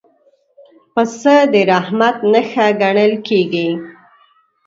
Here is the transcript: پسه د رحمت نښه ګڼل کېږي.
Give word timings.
پسه 0.93 1.35
د 1.51 1.55
رحمت 1.71 2.17
نښه 2.31 2.67
ګڼل 2.81 3.13
کېږي. 3.27 3.69